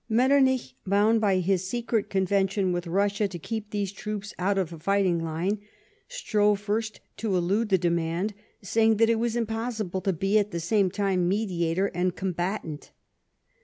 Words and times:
I\Ietternich, 0.09 0.73
bound 0.87 1.21
by 1.21 1.37
his 1.37 1.67
secret 1.69 2.09
convention 2.09 2.71
with 2.71 2.87
Russia 2.87 3.27
to 3.27 3.37
keep 3.37 3.69
these 3.69 3.91
troops 3.91 4.33
out 4.39 4.57
of 4.57 4.71
the 4.71 4.79
fighting 4.79 5.19
line, 5.23 5.59
strove 6.07 6.59
first 6.59 7.01
to 7.17 7.35
elude 7.37 7.69
the 7.69 7.77
demand, 7.77 8.33
saying 8.63 8.97
that 8.97 9.11
it 9.11 9.19
was 9.19 9.35
impossible 9.35 10.01
to 10.01 10.11
be 10.11 10.39
at 10.39 10.49
the 10.49 10.59
same 10.59 10.89
time 10.89 11.29
mediator 11.29 11.85
and 11.93 12.15
combatant. 12.15 12.93